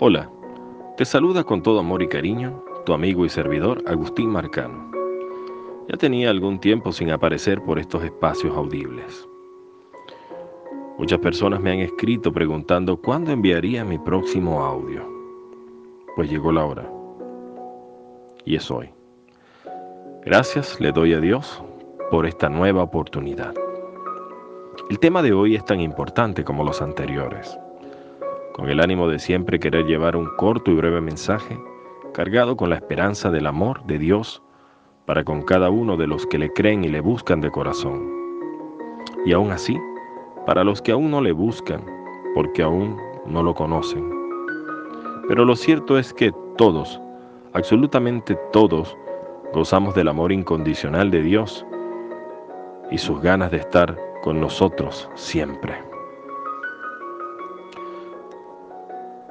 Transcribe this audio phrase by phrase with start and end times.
[0.00, 0.30] Hola,
[0.96, 4.92] te saluda con todo amor y cariño tu amigo y servidor Agustín Marcano.
[5.88, 9.28] Ya tenía algún tiempo sin aparecer por estos espacios audibles.
[10.98, 15.02] Muchas personas me han escrito preguntando cuándo enviaría mi próximo audio.
[16.14, 16.88] Pues llegó la hora.
[18.44, 18.90] Y es hoy.
[20.24, 21.60] Gracias le doy a Dios
[22.12, 23.52] por esta nueva oportunidad.
[24.90, 27.58] El tema de hoy es tan importante como los anteriores
[28.58, 31.56] con el ánimo de siempre querer llevar un corto y breve mensaje,
[32.12, 34.42] cargado con la esperanza del amor de Dios
[35.06, 38.12] para con cada uno de los que le creen y le buscan de corazón.
[39.24, 39.78] Y aún así,
[40.44, 41.84] para los que aún no le buscan,
[42.34, 44.10] porque aún no lo conocen.
[45.28, 47.00] Pero lo cierto es que todos,
[47.52, 48.96] absolutamente todos,
[49.54, 51.64] gozamos del amor incondicional de Dios
[52.90, 55.87] y sus ganas de estar con nosotros siempre.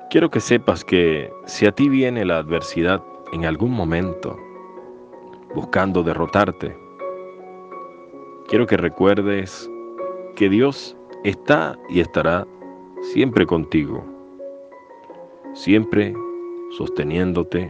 [0.09, 4.39] Quiero que sepas que si a ti viene la adversidad en algún momento,
[5.53, 6.77] buscando derrotarte,
[8.47, 9.69] quiero que recuerdes
[10.37, 12.47] que Dios está y estará
[13.01, 14.01] siempre contigo,
[15.53, 16.13] siempre
[16.77, 17.69] sosteniéndote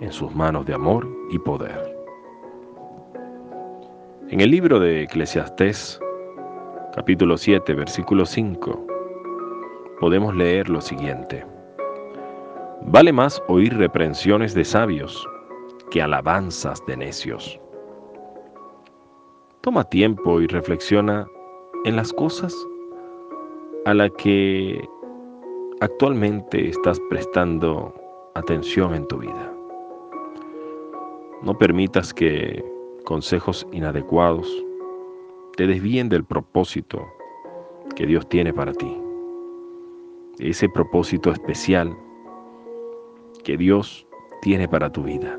[0.00, 1.96] en sus manos de amor y poder.
[4.28, 6.00] En el libro de Eclesiastés,
[6.94, 8.86] capítulo 7, versículo 5,
[9.98, 11.44] podemos leer lo siguiente.
[12.86, 15.26] Vale más oír reprensiones de sabios
[15.90, 17.58] que alabanzas de necios.
[19.60, 21.26] Toma tiempo y reflexiona
[21.84, 22.54] en las cosas
[23.86, 24.86] a las que
[25.80, 27.94] actualmente estás prestando
[28.34, 29.52] atención en tu vida.
[31.42, 32.64] No permitas que
[33.04, 34.46] consejos inadecuados
[35.56, 37.06] te desvíen del propósito
[37.94, 39.00] que Dios tiene para ti.
[40.38, 41.96] Ese propósito especial
[43.44, 44.06] que Dios
[44.40, 45.38] tiene para tu vida.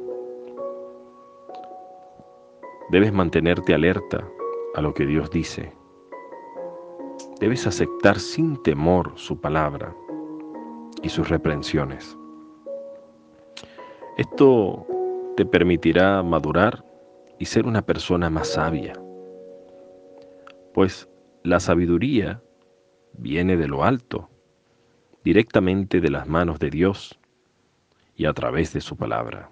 [2.89, 4.27] Debes mantenerte alerta
[4.75, 5.73] a lo que Dios dice.
[7.39, 9.95] Debes aceptar sin temor su palabra
[11.01, 12.17] y sus reprensiones.
[14.17, 14.85] Esto
[15.35, 16.85] te permitirá madurar
[17.39, 18.93] y ser una persona más sabia,
[20.73, 21.09] pues
[21.43, 22.41] la sabiduría
[23.13, 24.29] viene de lo alto,
[25.23, 27.19] directamente de las manos de Dios
[28.23, 29.49] y a través de su palabra.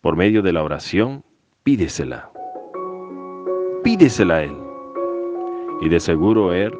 [0.00, 1.22] Por medio de la oración,
[1.62, 2.28] pídesela.
[3.84, 4.56] Pídesela a Él.
[5.80, 6.76] Y de seguro Él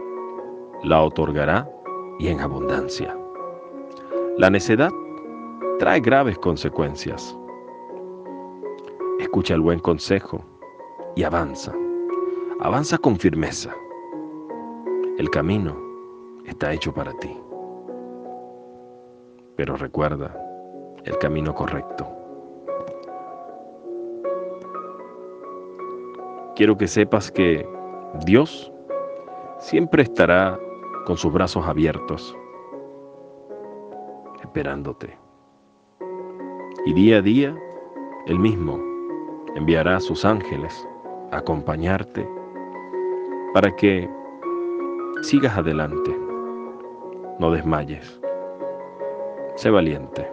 [0.82, 1.70] la otorgará
[2.18, 3.16] y en abundancia.
[4.38, 4.90] La necedad
[5.78, 7.38] trae graves consecuencias.
[9.20, 10.44] Escucha el buen consejo
[11.14, 11.72] y avanza.
[12.58, 13.72] Avanza con firmeza.
[15.16, 15.76] El camino
[16.44, 17.45] está hecho para ti
[19.56, 20.36] pero recuerda
[21.04, 22.06] el camino correcto.
[26.54, 27.68] Quiero que sepas que
[28.24, 28.72] Dios
[29.58, 30.58] siempre estará
[31.04, 32.36] con sus brazos abiertos,
[34.42, 35.16] esperándote.
[36.84, 37.54] Y día a día,
[38.26, 38.80] Él mismo
[39.54, 40.86] enviará a sus ángeles
[41.32, 42.28] a acompañarte
[43.52, 44.08] para que
[45.22, 46.14] sigas adelante,
[47.38, 48.20] no desmayes.
[49.56, 50.30] Sé valiente.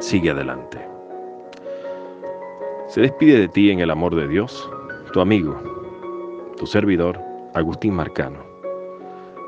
[0.00, 0.84] Sigue adelante.
[2.88, 4.68] Se despide de ti en el amor de Dios,
[5.12, 5.56] tu amigo,
[6.56, 7.20] tu servidor,
[7.54, 8.40] Agustín Marcano,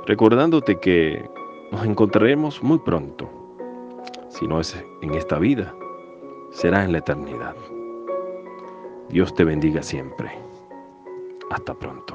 [0.07, 1.29] recordándote que
[1.73, 3.29] nos encontraremos muy pronto.
[4.29, 5.75] Si no es en esta vida,
[6.51, 7.57] será en la eternidad.
[9.09, 10.31] Dios te bendiga siempre.
[11.51, 12.15] Hasta pronto.